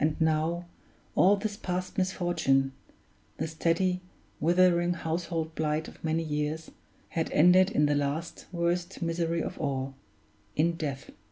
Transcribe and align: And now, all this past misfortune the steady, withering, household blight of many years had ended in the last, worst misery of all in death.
And 0.00 0.20
now, 0.20 0.66
all 1.14 1.36
this 1.36 1.56
past 1.56 1.96
misfortune 1.96 2.72
the 3.36 3.46
steady, 3.46 4.00
withering, 4.40 4.94
household 4.94 5.54
blight 5.54 5.86
of 5.86 6.02
many 6.02 6.24
years 6.24 6.72
had 7.10 7.30
ended 7.30 7.70
in 7.70 7.86
the 7.86 7.94
last, 7.94 8.46
worst 8.50 9.00
misery 9.00 9.42
of 9.44 9.56
all 9.60 9.94
in 10.56 10.72
death. 10.72 11.10